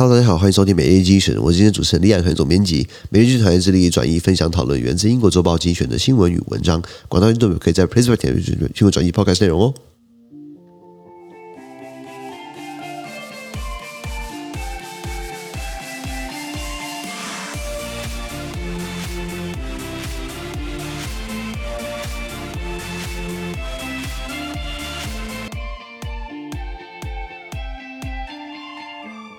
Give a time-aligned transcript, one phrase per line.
[0.00, 1.36] Hello，大家好，欢迎收听每日精选。
[1.36, 2.88] 我是今天主持人李亚团总编辑。
[3.10, 6.82] 每日精选团致力转移、分享、讨论源自英国周报精选的新闻与文章。
[7.06, 9.74] 广大听众可以在 PressPlay 点击新闻转移 Podcast 内容哦。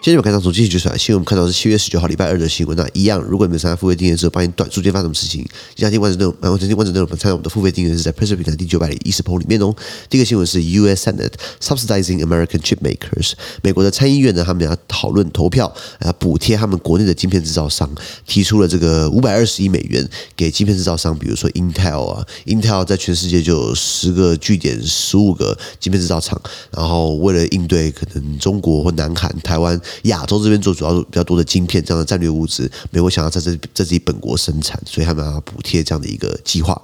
[0.04, 2.76] 今天我们看到从继续就出来新闻，我们看到是七月十九号礼拜二的新闻。
[2.76, 9.76] 那一样，如果你们参加付费订阅之后，发现短时间发生什么事情，想听完整内容，完整听完整内容，参加我们的付费订阅是在 Press 平台第九百一十铺里面哦。
[10.09, 11.08] 第一个新闻是 U.S.
[11.08, 17.88] Senate subsidizing American chip makers，美国的参议院呢，他们要讨论投票，啊，补贴他们国内的晶片制造商，
[18.26, 29.80] 提出了这个五百二十亿美元给晶片制造商，比如说 Intel 啊，Intel 在全世界就有十个据点，十五个晶片制造厂，然后为了应对可能中国或南韩、台湾。
[30.04, 36.80] 亚洲这边做主要比较多的晶片这样的战略物资，美国想要在这在自己本国生产，所以他们要补贴这样的一个计划。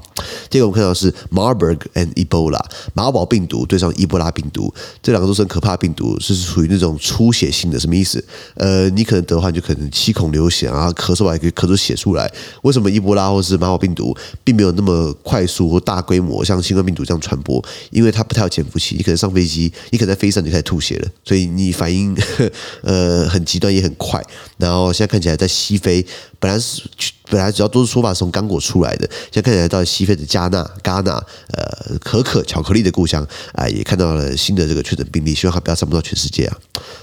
[0.49, 2.63] 第二个我们看到是 Marburg and Ebola，
[2.93, 8.23] 马尔堡病毒对上伊波拉病毒，这两个都是很可怕的病毒，是属于那种出血性的，什么意思？
[8.55, 12.31] 呃，你可能得的话，你就可能七孔流血啊，咳嗽还可以咳出血出来。
[12.63, 17.63] 为什么伊波拉或是马尔堡病毒并没有那么快速或大规模像新冠病毒这样传播？
[17.91, 22.17] 因为它不太有潜伏期，你可能上飞机，你可能在飞上就开始吐血了，所以你反应
[22.81, 24.21] 呃呃很极端也很快。
[24.57, 26.05] 然后现在看起来在西非，
[26.39, 26.81] 本来是
[27.29, 31.11] 本来主要都是说法是从刚果出来的，现在看起来到西非的加纳、戛纳，
[31.51, 36.57] 呃，可可巧克力的故乡啊，也看到了新的这个确诊病例，希望它不要散布到全世界啊。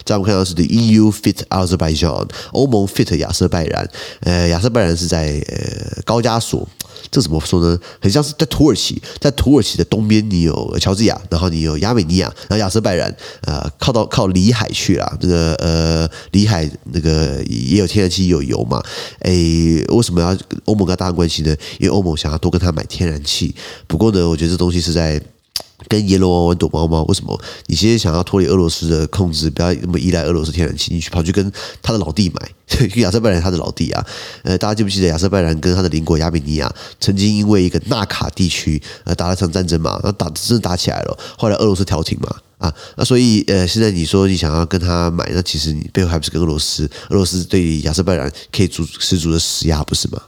[0.05, 3.89] 再我们看到是 The EU fit Azerbaijan，欧盟 fit 亚瑟拜然，
[4.20, 6.66] 呃，亚瑟拜然是在呃高加索。
[7.11, 7.78] 这怎么说呢？
[8.00, 15.19] 很像是在土耳其，在土耳其的东边，你有乔治亚，然后你有亚美尼亚，然后亚瑟拜然，呃，靠到靠里海去了。
[15.20, 18.83] 这个呃，里海那个也有天然气，也有油嘛。
[19.20, 19.33] 哎，
[19.88, 21.56] 为什么要欧盟跟他搭关系呢？
[21.78, 23.54] 因为欧盟想要多跟他买天然气。
[23.86, 25.20] 不过呢，我觉得这东西是在。
[25.88, 27.38] 跟阎罗王玩躲猫猫，为什么？
[27.66, 31.52] 你其实想要脱离俄罗斯的控制，不要那么依赖俄罗斯天然气，你去跑去跟
[31.82, 32.50] 他的老弟买，
[33.00, 34.06] 亚塞拜然他的老弟啊，
[34.44, 46.88] 呃，大家记不记得亚塞拜然跟他的邻国亚美尼亚曾经因为一个纳卡地区呃打了场战争嘛，那打真的打起来了，后来俄罗斯调停嘛，啊，那所以呃现在你说你想要跟他买，那其实你背后还不是跟俄罗斯？
[47.10, 50.22] 俄罗斯对亚塞拜然可以足十足的施压，不是吗？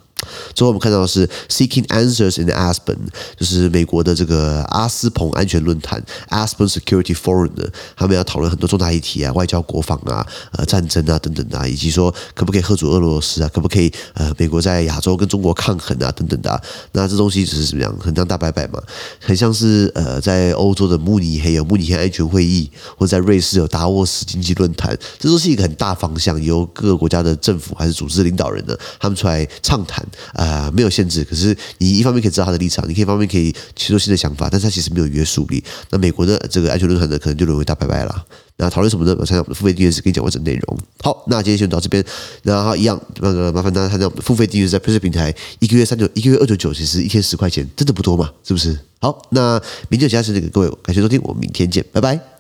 [0.55, 2.97] 最后我们看到的是 Seeking Answers in Aspen，
[3.39, 16.63] 就是美国的这个阿斯彭安全论坛 Aspen Security Forum 的，他们要讨论很多重大议题啊，外交、国防啊，呃，战争啊等等啊，以及说可不可以吓阻俄罗斯啊，可不可以呃，美国在亚洲跟中国抗衡啊等等的。
[16.93, 18.83] 那这东西只是怎么样，很像大拜拜嘛，
[19.21, 30.06] 很像是呃，在欧洲的慕尼黑有慕尼黑安全会议，或者在瑞士有达沃斯经济论坛，这都是一个很大方向，由各个国家的政府还是组织领导人呢，他们出来畅谈。
[30.35, 35.63] 啊、没有限制，可是你一方面可以知道他的立场，你可以一方面可以提出新的想法，但是他其实没有约束力。
[35.91, 38.27] 那美国的这个安全论坛呢，可能就沦为大拜拜了。
[38.59, 39.15] 那讨论什么呢？
[39.19, 40.79] 我参加我们的付费订阅是跟你讲完整内容。
[41.03, 42.03] 好，那今天先到这边，
[42.43, 48.31] 然后一样，那个麻烦大家参加我们的付费订阅，在 p r e s e 平台一个月三九，一个月二九九，其实一天十块钱，真的不多嘛？
[48.43, 48.79] 是不是？
[48.99, 52.36] 好，那明天有其他事情给各位，感谢收听，我们明天见，拜拜。